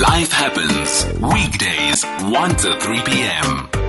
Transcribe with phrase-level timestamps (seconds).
[0.00, 3.79] Life happens weekdays 1 to 3 p.m.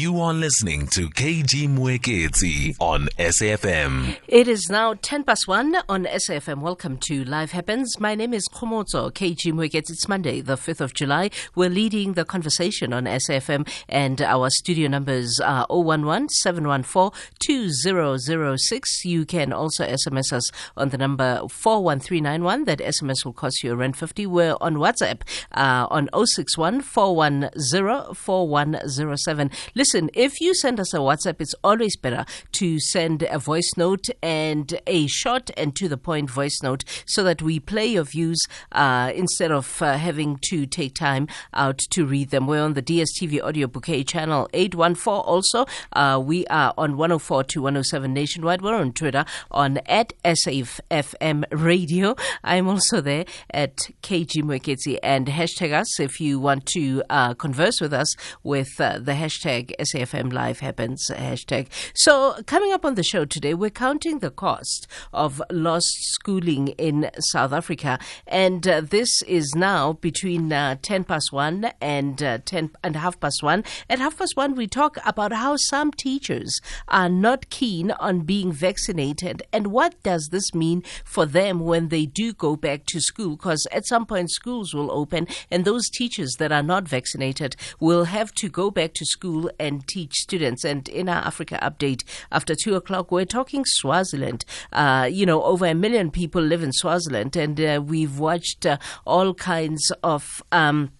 [0.00, 4.16] You are listening to KG Mwekezi on SAFM.
[4.28, 6.62] It is now 10 past 1 on SAFM.
[6.62, 8.00] Welcome to Live Happens.
[8.00, 9.90] My name is Komoto KG Mwekezi.
[9.90, 11.28] It's Monday, the 5th of July.
[11.54, 17.10] We're leading the conversation on SAFM, and our studio numbers are 011 714
[17.44, 19.04] 2006.
[19.04, 22.64] You can also SMS us on the number 41391.
[22.64, 24.26] That SMS will cost you around 50.
[24.26, 25.20] We're on WhatsApp
[25.52, 29.50] uh, on 061 410 4107.
[29.74, 34.08] Listen, if you send us a WhatsApp, it's always better to send a voice note
[34.22, 38.40] and a short and to the point voice note so that we play your views
[38.72, 42.46] uh, instead of uh, having to take time out to read them.
[42.46, 45.66] We're on the DSTV audio bouquet channel 814 also.
[45.92, 48.62] Uh, we are on 104 to 107 nationwide.
[48.62, 52.14] We're on Twitter on at SAFM radio.
[52.44, 57.80] I'm also there at KG Mwekezi and hashtag us if you want to uh, converse
[57.80, 61.68] with us with uh, the hashtag SAFM Live Happens hashtag.
[61.94, 67.10] So, coming up on the show today, we're counting the cost of lost schooling in
[67.18, 67.98] South Africa.
[68.26, 73.20] And uh, this is now between uh, 10 past 1 and uh, 10 and half
[73.20, 73.64] past 1.
[73.88, 78.52] At half past 1, we talk about how some teachers are not keen on being
[78.52, 83.36] vaccinated and what does this mean for them when they do go back to school.
[83.36, 88.04] Because at some point, schools will open and those teachers that are not vaccinated will
[88.04, 90.64] have to go back to school and teach students.
[90.64, 94.44] And in our Africa update after two o'clock, we're talking Swaziland.
[94.72, 98.78] Uh, you know, over a million people live in Swaziland, and uh, we've watched uh,
[99.06, 100.42] all kinds of.
[100.50, 100.92] Um,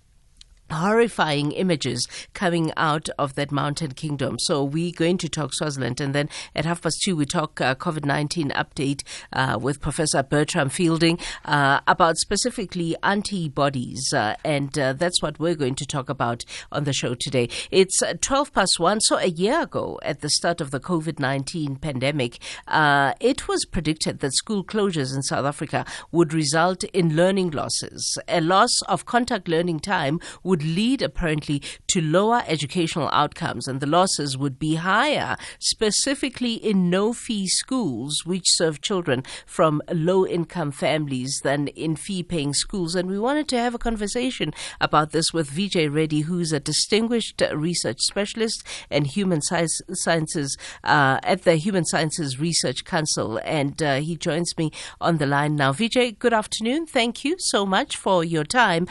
[0.70, 4.38] horrifying images coming out of that mountain kingdom.
[4.38, 7.74] So we're going to talk Swaziland, and then at half past two we talk uh,
[7.74, 14.92] COVID nineteen update uh, with Professor Burtram Fielding uh, about specifically antibodies, uh, and uh,
[14.92, 17.48] that's what we're going to talk about on the show today.
[17.70, 19.00] It's uh, twelve past one.
[19.00, 22.38] So a year ago, at the start of the COVID nineteen pandemic,
[22.68, 28.18] it was predicted that school closures in South Africa would result in learning losses.
[28.28, 33.80] A loss of contact learning time would would lead apparently to lower educational outcomes and
[33.80, 40.26] the losses would be higher, specifically in no fee schools, which serve children from low
[40.26, 42.94] income families, than in fee paying schools.
[42.94, 47.42] And we wanted to have a conversation about this with Vijay Reddy, who's a distinguished
[47.54, 53.40] research specialist and human sciences uh, at the Human Sciences Research Council.
[53.44, 55.72] And uh, he joins me on the line now.
[55.72, 56.86] Vijay, good afternoon.
[56.86, 58.86] Thank you so much for your time.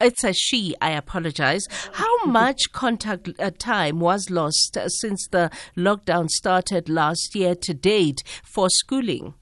[0.00, 1.66] It's a she, I apologize.
[1.92, 7.74] How much contact uh, time was lost uh, since the lockdown started last year to
[7.74, 9.34] date for schooling?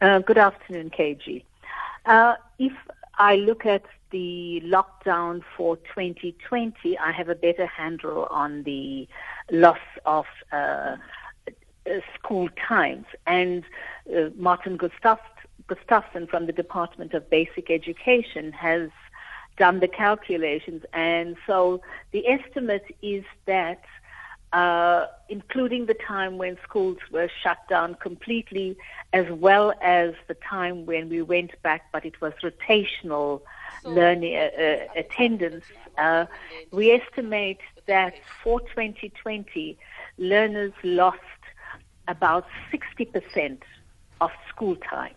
[0.00, 1.44] Uh, good afternoon, KG.
[2.06, 2.72] Uh, if
[3.18, 9.06] I look at the lockdown for 2020, I have a better handle on the
[9.50, 10.96] loss of uh, uh,
[12.14, 13.06] school times.
[13.26, 13.64] And
[14.36, 15.18] Martin Gustaf
[15.70, 18.90] Gustafsson from the Department of Basic Education has
[19.56, 20.82] done the calculations.
[20.92, 21.80] And so
[22.12, 23.82] the estimate is that,
[24.52, 28.76] uh, including the time when schools were shut down completely,
[29.12, 33.40] as well as the time when we went back, but it was rotational
[33.82, 35.64] so, learning uh, uh, attendance,
[35.98, 36.24] uh,
[36.72, 39.78] we estimate that for 2020,
[40.18, 41.18] learners lost
[42.08, 43.58] about 60%
[44.20, 45.14] of school time.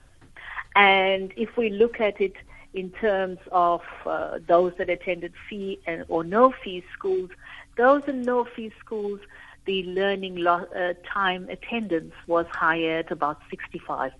[0.75, 2.33] And if we look at it
[2.73, 7.29] in terms of uh, those that attended fee and, or no fee schools,
[7.77, 9.19] those in no fee schools,
[9.65, 14.11] the learning lo- uh, time attendance was higher at about 65%.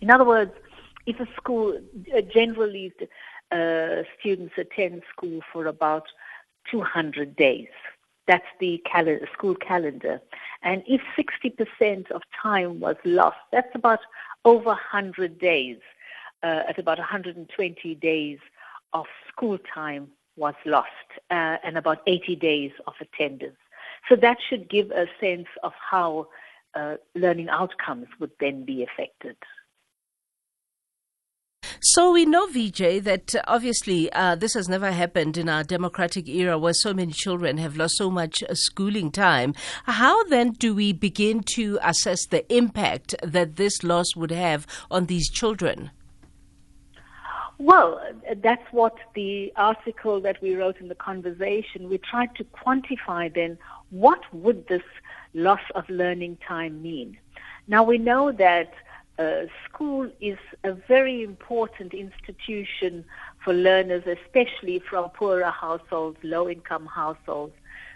[0.00, 0.52] In other words,
[1.06, 1.78] if a school,
[2.16, 2.92] uh, generally
[3.50, 6.04] uh, students attend school for about
[6.70, 7.68] 200 days.
[8.26, 10.20] That's the cal- school calendar.
[10.62, 14.00] And if 60% of time was lost, that's about
[14.46, 15.76] over 100 days.
[16.42, 18.38] Uh, at about 120 days
[18.92, 20.06] of school time
[20.36, 23.56] was lost uh, and about 80 days of attendance.
[24.08, 26.28] So that should give a sense of how
[26.74, 29.36] uh, learning outcomes would then be affected.
[31.96, 36.28] So we know, Vijay, that uh, obviously uh, this has never happened in our democratic
[36.28, 39.54] era where so many children have lost so much uh, schooling time.
[39.84, 45.06] How then do we begin to assess the impact that this loss would have on
[45.06, 45.90] these children?
[47.56, 47.98] Well,
[48.42, 53.56] that's what the article that we wrote in the conversation, we tried to quantify then
[53.88, 54.82] what would this
[55.32, 57.16] loss of learning time mean?
[57.68, 58.74] Now we know that
[59.18, 63.04] uh, school is a very important institution
[63.42, 67.54] for learners, especially from poorer households, low income households,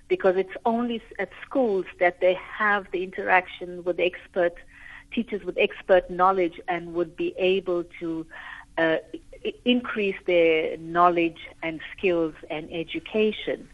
[0.08, 4.54] because it's only at schools that they have the interaction with expert
[5.12, 8.26] teachers with expert knowledge and would be able to
[8.78, 8.96] uh,
[9.64, 13.68] increase their knowledge and skills and education.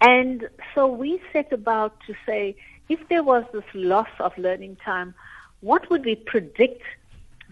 [0.00, 2.56] And so we set about to say,
[2.88, 5.14] if there was this loss of learning time,
[5.66, 6.82] what would we predict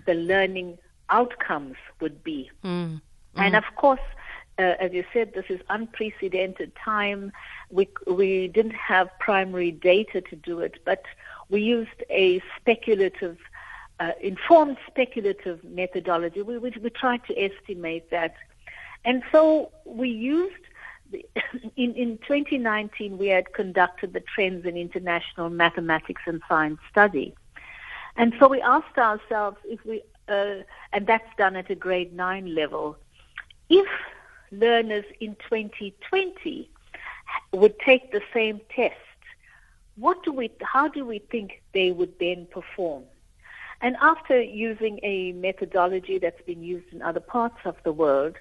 [0.06, 0.78] the learning
[1.10, 2.48] outcomes would be?
[2.64, 3.00] Mm.
[3.34, 4.06] And of course,
[4.58, 7.32] uh, as you said, this is unprecedented time.
[7.70, 11.02] We we didn't have primary data to do it, but
[11.50, 13.36] we used a speculative,
[13.98, 16.42] uh, informed speculative methodology.
[16.42, 18.36] We, we we tried to estimate that,
[19.04, 20.64] and so we used.
[21.10, 21.26] The,
[21.76, 27.34] in, in 2019, we had conducted the Trends in International Mathematics and Science Study.
[28.16, 30.62] And so we asked ourselves if we, uh,
[30.92, 32.96] and that's done at a grade nine level,
[33.68, 33.88] if
[34.52, 36.70] learners in 2020
[37.52, 38.94] would take the same test,
[39.96, 43.04] what do we, how do we think they would then perform?
[43.80, 48.36] And after using a methodology that's been used in other parts of the world,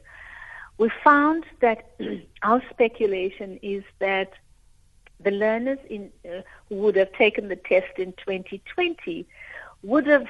[0.78, 1.92] we found that
[2.44, 4.34] our speculation is that
[5.20, 9.26] the learners in, uh, who would have taken the test in 2020
[9.84, 10.28] would have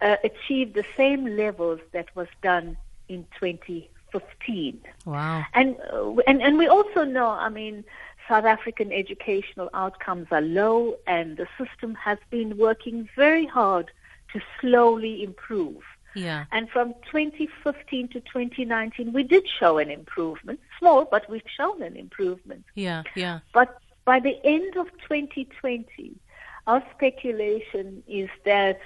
[0.00, 2.76] uh, achieved the same levels that was done
[3.08, 4.80] in 2015.
[5.04, 5.44] Wow.
[5.54, 7.84] And, uh, and, and we also know, I mean,
[8.28, 13.90] South African educational outcomes are low, and the system has been working very hard
[14.32, 15.82] to slowly improve.
[16.14, 16.46] Yeah.
[16.50, 21.94] And from 2015 to 2019, we did show an improvement, small, but we've shown an
[21.94, 22.64] improvement.
[22.74, 23.40] Yeah, yeah.
[23.52, 26.16] But by the end of 2020,
[26.66, 28.80] our speculation is that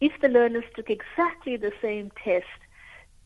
[0.00, 2.46] if the learners took exactly the same test,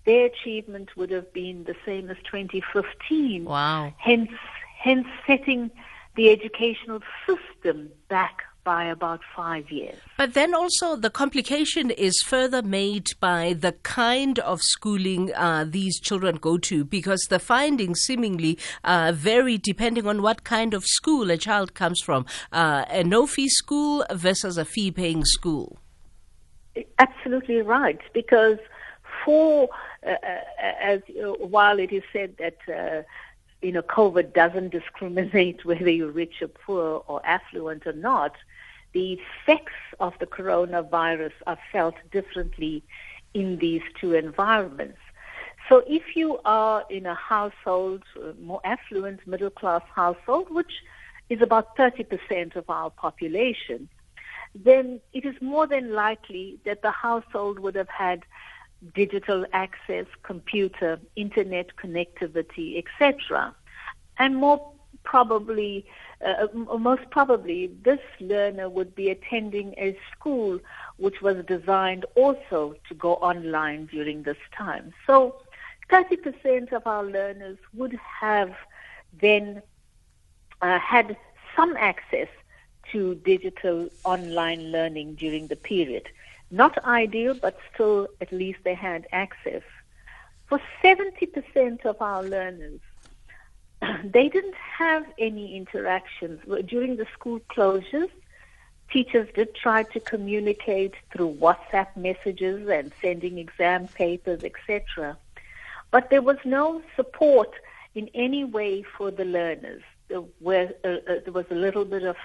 [0.04, 3.44] their achievement would have been the same as 2015.
[3.44, 3.92] Wow.
[3.98, 4.30] Hence,
[4.78, 5.70] hence setting
[6.14, 9.94] the educational system back by about five years.
[10.18, 16.00] But then also the complication is further made by the kind of schooling uh, these
[16.00, 21.30] children go to because the findings seemingly uh, vary depending on what kind of school
[21.30, 22.26] a child comes from.
[22.52, 25.78] Uh, a no fee school versus a fee paying school.
[26.98, 28.58] Absolutely right, because
[29.24, 29.68] for
[30.04, 32.58] uh, uh, as uh, while it is said that
[33.62, 38.34] you know COVID doesn't discriminate whether you're rich or poor or affluent or not,
[38.96, 42.82] the effects of the coronavirus are felt differently
[43.34, 44.96] in these two environments.
[45.68, 50.72] So if you are in a household, uh, more affluent middle class household, which
[51.28, 53.90] is about 30% of our population,
[54.54, 58.22] then it is more than likely that the household would have had
[58.94, 63.54] digital access, computer, internet connectivity, etc.
[64.18, 64.72] And more
[65.04, 65.84] probably
[66.24, 66.46] uh,
[66.78, 70.58] most probably this learner would be attending a school
[70.96, 74.92] which was designed also to go online during this time.
[75.06, 75.36] So
[75.90, 78.54] 30% of our learners would have
[79.20, 79.62] then
[80.62, 81.16] uh, had
[81.54, 82.28] some access
[82.92, 86.08] to digital online learning during the period.
[86.50, 89.62] Not ideal, but still at least they had access.
[90.48, 92.80] For 70% of our learners,
[94.04, 96.40] they didn't have any interactions.
[96.66, 98.10] During the school closures,
[98.90, 105.16] teachers did try to communicate through WhatsApp messages and sending exam papers, etc.
[105.90, 107.52] But there was no support
[107.94, 109.82] in any way for the learners.
[110.08, 112.16] There, were, uh, uh, there was a little bit of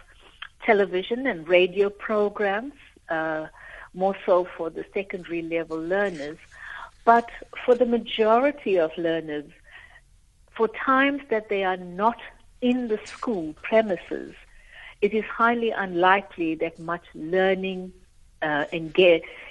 [0.65, 2.73] television and radio programs,
[3.09, 3.47] uh,
[3.93, 6.37] more so for the secondary level learners.
[7.03, 7.29] But
[7.65, 9.49] for the majority of learners,
[10.55, 12.19] for times that they are not
[12.61, 14.35] in the school premises,
[15.01, 17.91] it is highly unlikely that much learning,
[18.41, 18.65] uh,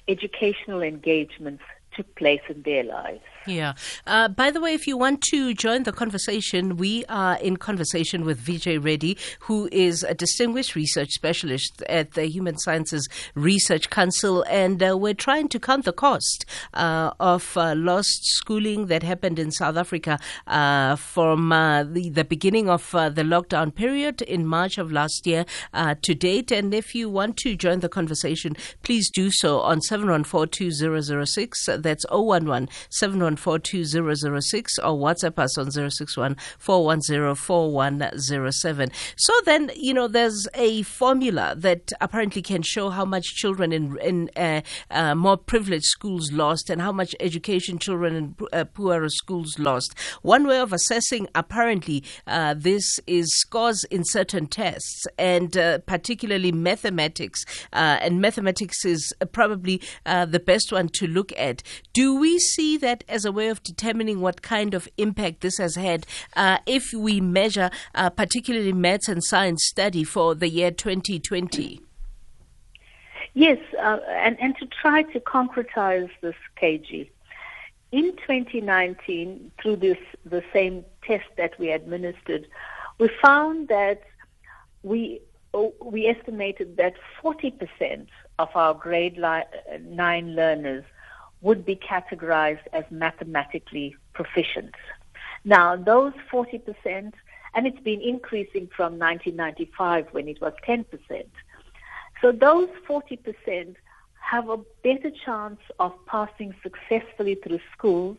[0.09, 1.62] educational engagements
[2.00, 3.21] took place in their lives.
[3.47, 3.73] Yeah.
[4.07, 8.25] Uh, by the way, if you want to join the conversation, we are in conversation
[8.25, 14.45] with Vijay Reddy, who is a distinguished research specialist at the Human Sciences Research Council,
[14.49, 19.38] and uh, we're trying to count the cost uh, of uh, lost schooling that happened
[19.38, 24.78] in South Africa uh, from uh, the, the, beginning of the lockdown period in March
[24.78, 25.45] of last year
[26.02, 26.52] to date.
[26.52, 32.06] And if you want to join the conversation, please do so on 714 2006 That's
[32.12, 38.90] 011 714 2006 or WhatsApp us on 061 410 4107.
[39.16, 43.99] So then, you know, there's a formula that apparently can show how much children in,
[43.99, 49.09] in uh, uh, more privileged schools lost and how much education children in uh, poorer
[49.09, 49.99] schools lost.
[50.23, 56.52] One way of assessing apparently uh, this is scores in certain tests and uh, particularly
[56.52, 57.44] mathematics.
[57.73, 61.62] Uh, and mathematics is probably the best one to look at.
[61.92, 65.76] Do we see that as a way of determining what kind of impact this has
[65.76, 71.80] had uh, if we measure uh, particularly maths and science study for the year 2020?
[73.34, 77.08] Yes, uh, and, and to try to concretize this, KG,
[77.92, 82.46] in 2019, through this the same test that we administered,
[82.98, 84.02] we found that
[84.82, 85.20] we
[85.54, 88.06] oh, we estimated that 40%
[88.38, 90.84] of our grade li- uh, nine learners
[91.42, 94.75] would be categorized as mathematically proficient.
[95.44, 97.12] Now, those 40%,
[97.54, 100.85] and it's been increasing from 1995 when it was 10%.
[102.20, 103.75] So those 40%
[104.20, 108.18] have a better chance of passing successfully through schools,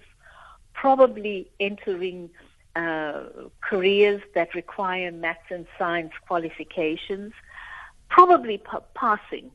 [0.74, 2.30] probably entering
[2.75, 3.24] uh,
[3.62, 7.34] careers that require maths and science qualifications,
[8.10, 9.51] probably p- passing.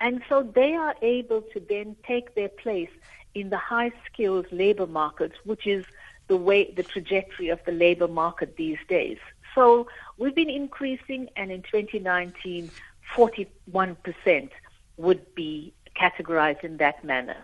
[0.00, 2.90] And so they are able to then take their place
[3.34, 5.84] in the high skilled labor market, which is
[6.28, 9.18] the way, the trajectory of the labor market these days.
[9.54, 9.86] So
[10.18, 12.70] we've been increasing, and in 2019,
[13.16, 14.50] 41%
[14.96, 17.36] would be categorized in that manner.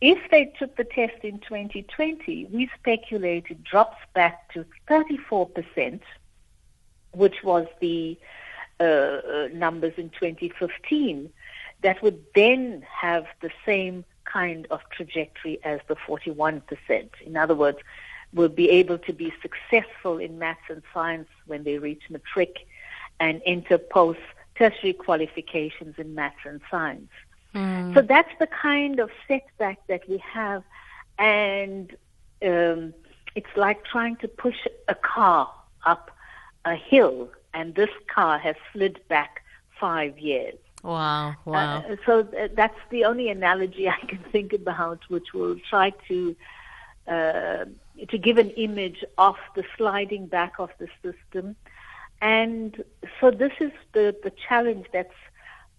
[0.00, 6.00] If they took the test in 2020, we speculate it drops back to 34%,
[7.12, 8.16] which was the
[8.78, 11.32] uh, uh, numbers in 2015,
[11.82, 16.62] that would then have the same kind of trajectory as the 41%.
[17.24, 17.78] In other words,
[18.32, 22.66] will be able to be successful in maths and science when they reach matric
[23.20, 24.20] and enter post
[24.54, 27.10] tertiary qualifications in maths and science.
[27.54, 27.94] Mm.
[27.94, 30.62] So that's the kind of setback that we have,
[31.18, 31.96] and
[32.44, 32.92] um,
[33.34, 35.50] it's like trying to push a car
[35.86, 36.10] up
[36.64, 39.42] a hill, and this car has slid back
[39.80, 40.58] five years.
[40.82, 41.78] Wow, wow.
[41.78, 46.36] Uh, so th- that's the only analogy I can think about, which will try to
[47.06, 47.64] uh,
[48.08, 51.56] to give an image of the sliding back of the system.
[52.20, 52.84] And
[53.20, 55.14] so this is the, the challenge that's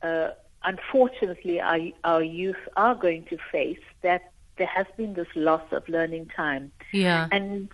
[0.01, 0.31] uh,
[0.63, 5.87] unfortunately our, our youth are going to face that there has been this loss of
[5.87, 6.71] learning time.
[6.91, 7.27] Yeah.
[7.31, 7.69] And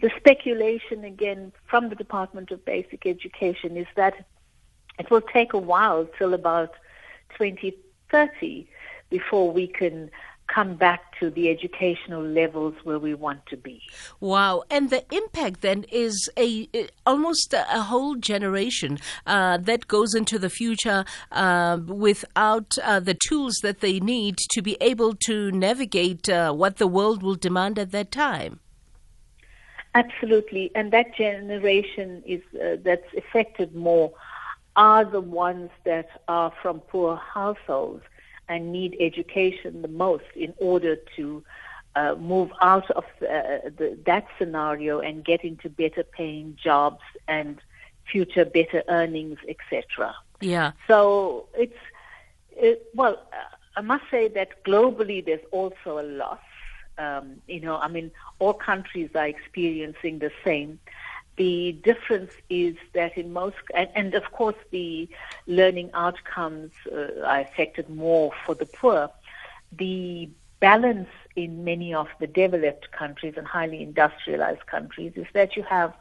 [0.00, 4.24] the speculation again from the Department of Basic Education is that
[4.98, 6.72] it will take a while till about
[7.36, 8.68] 2030
[9.10, 10.10] before we can
[10.48, 13.82] come back to the educational levels where we want to be.
[14.18, 14.64] Wow!
[14.70, 16.68] And the impact then is a
[17.06, 23.56] almost a whole generation uh, that goes into the future uh, without uh, the tools
[23.62, 27.92] that they need to be able to navigate uh, what the world will demand at
[27.92, 28.60] that time.
[29.94, 34.12] Absolutely, and that generation is uh, that's affected more
[34.78, 38.04] are the ones that are from poor households
[38.48, 41.42] and need education the most in order to
[41.96, 47.58] uh, move out of uh, the, that scenario and get into better paying jobs and
[48.10, 50.14] future better earnings, etc.
[50.40, 50.72] Yeah.
[50.86, 51.76] So it's
[52.52, 53.20] it, well,
[53.76, 56.38] I must say that globally there's also a loss.
[56.98, 60.78] Um, you know, I mean, all countries are experiencing the same.
[61.38, 65.08] The difference is that in most, and, and of course the
[65.46, 69.08] learning outcomes uh, are affected more for the poor.
[69.72, 70.28] The
[70.60, 75.94] balance in many of the developed countries and highly industrialized countries is that you have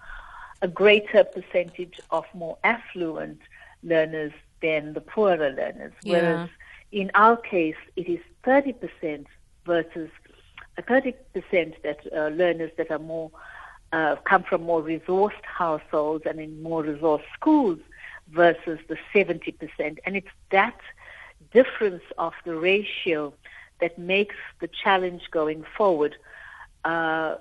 [0.64, 3.40] a greater percentage of more affluent
[3.84, 5.94] learners than the poorer learners.
[6.02, 6.14] Yeah.
[6.14, 6.50] Whereas
[6.92, 9.26] in our case, it is 30%
[9.66, 10.10] versus
[10.80, 11.14] 30%
[11.84, 13.32] that uh, learners that are more
[13.94, 17.80] uh, come from more resourced households and in more resourced schools
[18.32, 19.98] versus the 70%.
[20.06, 20.80] And it's that
[21.52, 23.34] difference of the ratio
[23.80, 26.16] that makes the challenge going forward
[26.84, 27.36] uh,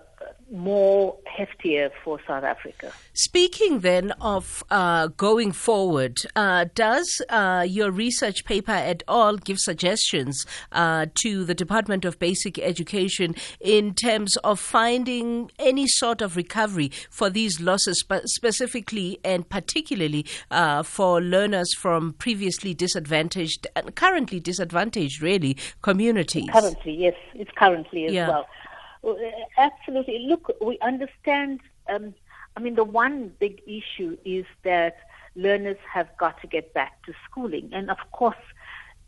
[0.51, 2.93] more heftier for South Africa.
[3.15, 9.59] Speaking then of uh, going forward, uh, does uh, your research paper at all give
[9.59, 16.37] suggestions uh, to the Department of Basic Education in terms of finding any sort of
[16.37, 24.39] recovery for these losses, specifically and particularly uh, for learners from previously disadvantaged and currently
[24.39, 26.49] disadvantaged, really, communities?
[26.53, 28.29] Currently, yes, it's currently as Yeah.
[28.29, 28.47] well.
[29.07, 29.15] Uh,
[29.59, 30.27] Absolutely.
[30.29, 31.61] Look, we understand.
[31.89, 32.15] Um,
[32.57, 34.97] I mean, the one big issue is that
[35.35, 38.37] learners have got to get back to schooling, and of course,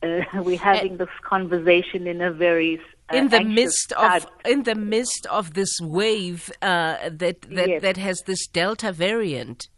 [0.02, 2.80] uh, we're having this conversation in a very
[3.12, 4.22] uh, in the midst time.
[4.22, 7.82] of in the midst of this wave uh, that that, Yes.
[7.82, 9.68] that has this Delta variant.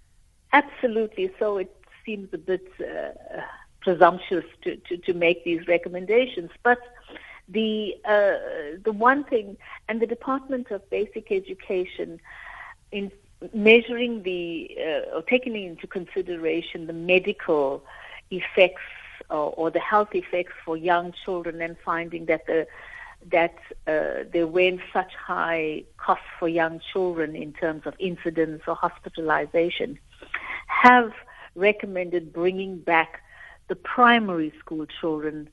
[0.52, 1.30] Absolutely.
[1.38, 1.74] So it
[2.04, 3.40] seems a bit uh,
[3.80, 6.50] presumptuous to, to, to make these recommendations.
[6.64, 6.78] But
[7.50, 9.56] the uh, the one thing,
[9.88, 12.20] and the Department of Basic Education,
[12.92, 13.10] in
[13.52, 17.84] measuring the uh, or taking into consideration the medical
[18.30, 18.82] effects
[19.28, 22.66] or, or the health effects for young children, and finding that the
[23.30, 28.74] that uh, there weren't such high costs for young children in terms of incidence or
[28.74, 29.98] hospitalization,
[30.66, 31.12] have
[31.54, 33.22] recommended bringing back
[33.68, 35.48] the primary school children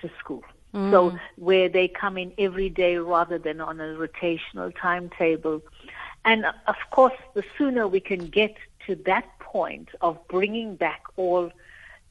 [0.00, 0.44] to school.
[0.90, 5.62] So where they come in every day rather than on a rotational timetable.
[6.24, 8.56] And uh, of course, the sooner we can get
[8.86, 11.50] to that point of bringing back all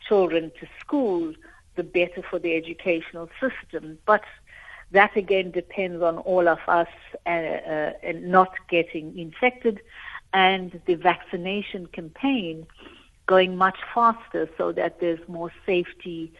[0.07, 1.33] children to school,
[1.75, 3.97] the better for the educational system.
[4.05, 4.23] But
[4.91, 6.87] that again depends on all of us
[7.25, 9.81] uh, uh, and not getting infected
[10.33, 12.67] and the vaccination campaign
[13.25, 16.31] going much faster so that there's more safety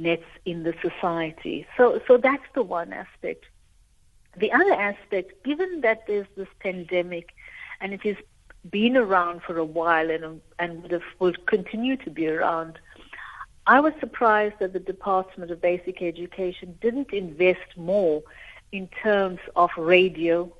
[0.00, 1.66] nets in the society.
[1.76, 3.44] So, so that's the one aspect.
[4.36, 7.34] The other aspect, given that there's this pandemic
[7.80, 8.16] and it has
[8.68, 12.78] been around for a while and, and would have, will continue to be around,
[13.66, 18.22] I was surprised that the Department of Basic Education didn't invest more
[18.72, 20.52] in terms of radio,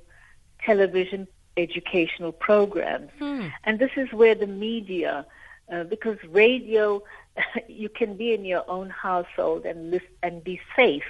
[0.63, 3.11] television, educational programs.
[3.19, 3.47] Hmm.
[3.63, 5.25] And this is where the media,
[5.71, 7.01] uh, because radio,
[7.67, 11.09] you can be in your own household and lis- and be safe,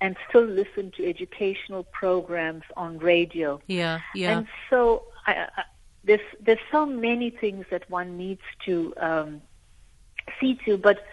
[0.00, 3.60] and still listen to educational programs on radio.
[3.66, 4.38] Yeah, yeah.
[4.38, 5.62] And so I, I,
[6.04, 9.42] there's there's so many things that one needs to um,
[10.40, 11.04] see to, but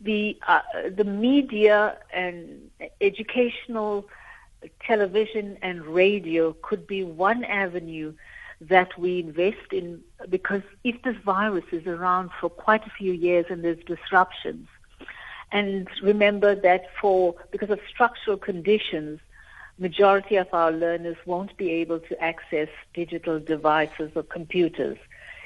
[0.00, 0.60] the uh,
[0.94, 2.70] the media and
[3.00, 4.08] educational
[4.84, 8.12] television and radio could be one avenue
[8.60, 13.46] that we invest in because if this virus is around for quite a few years
[13.48, 14.68] and there's disruptions,
[15.50, 19.20] and remember that for because of structural conditions,
[19.78, 24.96] majority of our learners won't be able to access digital devices or computers.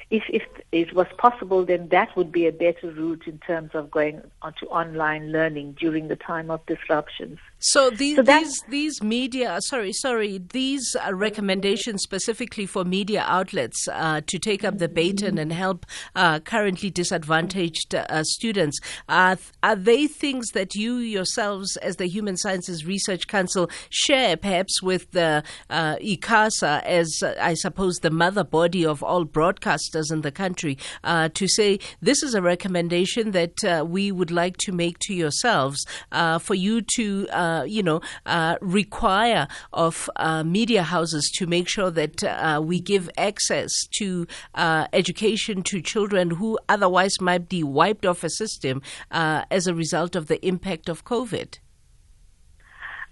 [0.09, 3.91] If, if it was possible, then that would be a better route in terms of
[3.91, 7.39] going onto online learning during the time of disruptions.
[7.59, 13.87] So these So these these media, sorry, sorry, these uh, recommendations specifically for media outlets
[13.91, 18.79] uh, to take up the baton and help uh, currently disadvantaged uh, students.
[19.09, 24.81] Uh, are they things that you yourselves, as the Human Sciences Research Council, share perhaps
[24.83, 30.21] with the uh, ICASA, as uh, I suppose the mother body of all broadcasters in
[30.21, 34.71] the country, uh, to say this is a recommendation that uh, we would like to
[34.71, 40.83] make to yourselves uh, for you to, uh, you know, uh, require of uh, media
[40.83, 46.59] houses to make sure that uh, we give access to uh, education to children who
[46.67, 48.81] otherwise might be wiped off a system
[49.11, 51.59] as a result of the impact of COVID.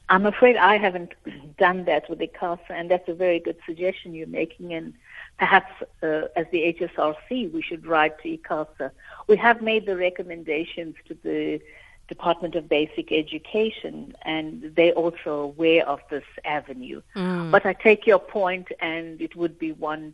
[0.08, 1.14] I'm afraid I haven't
[1.58, 4.74] done that with the ICASA, and that's a very good suggestion you're making.
[4.74, 4.94] And
[5.40, 5.72] perhaps
[6.04, 8.92] uh, as the HSRC, we should write to ICASA.
[9.28, 11.60] We have made the recommendations to the
[12.08, 17.02] Department of Basic Education, and they're also aware of this avenue.
[17.16, 17.52] Mm.
[17.52, 20.14] But I take your point, and it would be one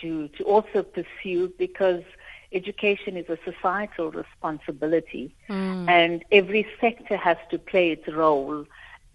[0.00, 2.02] to, to also pursue because
[2.52, 5.88] education is a societal responsibility, mm.
[5.88, 8.66] and every sector has to play its role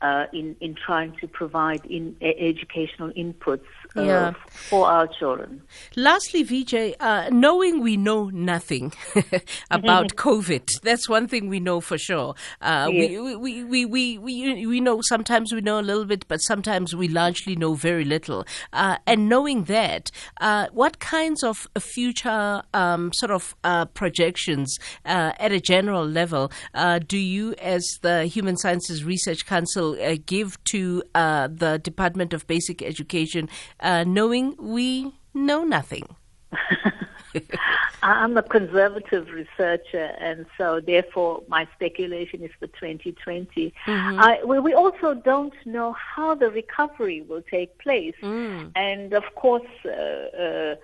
[0.02, 3.62] uh, in in trying to provide in e- educational inputs
[3.96, 4.34] uh, Yeah.
[4.70, 5.62] for our children.
[5.96, 8.94] Lastly, Vijay, uh, knowing we know nothing
[9.72, 12.36] about COVID, that's one thing we know for sure.
[12.62, 13.10] Uh, Yes.
[13.10, 16.96] we, we, we, we, we, we know sometimes we know a little bit, but sometimes
[16.96, 18.46] we largely know very little.
[18.74, 25.32] Uh, and knowing that, uh, what kinds of future um, sort of uh, projections uh,
[25.40, 30.18] at a general level uh, do you, as the Human Sciences Research Council, will uh,
[30.26, 36.08] give to uh, the Department of Basic Education, uh, knowing we know nothing?
[38.04, 43.74] I'm a conservative researcher, and so therefore my speculation is for 2020.
[43.86, 44.20] Mm-hmm.
[44.20, 48.72] I, well, we also don't know how the recovery will take place, mm.
[48.76, 50.76] and of course, uh, uh,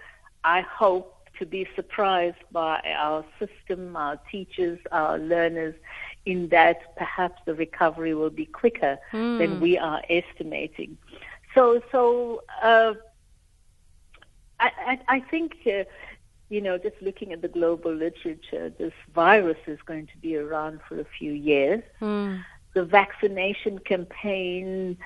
[0.44, 5.76] I hope to be surprised by our system, our teachers, our learners,
[6.26, 9.38] in that perhaps the recovery will be quicker mm.
[9.38, 10.98] than we are estimating.
[11.54, 12.94] So, so uh,
[14.60, 15.58] I, I, I, think.
[15.66, 15.84] Uh,
[16.50, 20.82] you know, just looking at the global literature, this virus is going to be around
[20.88, 21.82] for a few years.
[22.00, 22.44] Mm.
[22.76, 24.98] The vaccination campaign,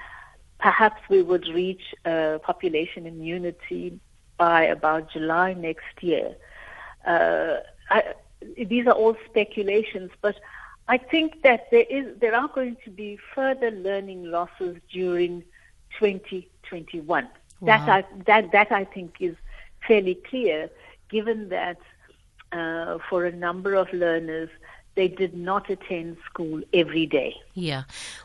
[0.59, 3.97] perhaps we would reach uh, population immunity
[4.37, 6.35] by about July next year.
[7.05, 7.57] Uh,
[7.89, 8.13] I,
[8.57, 10.35] these are all speculations, but
[10.89, 15.43] I think that there is there are going to be further learning losses during
[15.99, 17.23] 2021.
[17.23, 17.29] Wow.
[17.61, 19.35] That I that that I think is
[19.87, 20.69] fairly clear
[21.09, 21.77] given that
[22.51, 24.49] uh, for a number of learners,
[24.95, 27.35] they did not attend school every day.
[27.53, 27.83] Yeah.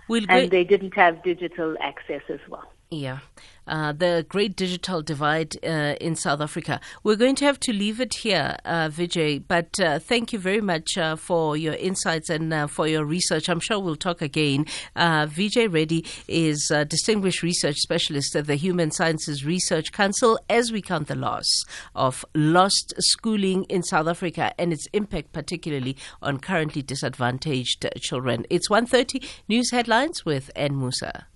[0.09, 2.73] We'll and they didn't have digital access as well.
[2.93, 3.19] Yeah
[3.67, 6.81] uh, the great digital divide uh, in South Africa.
[7.03, 10.61] We're going to have to leave it here, uh, Vijay, but uh, thank you very
[10.61, 13.49] much uh, for your insights and uh, for your research.
[13.49, 14.67] I'm sure we'll talk again.
[14.97, 20.83] Vijay Reddy is a distinguished research specialist at the Human Sciences Research Council as we
[20.83, 21.49] count the loss
[21.95, 28.45] of lost schooling in South Africa and its impact particularly on currently disadvantaged children.
[28.51, 30.79] It's 1.30 News Headlines with N.
[30.79, 31.27] Musa.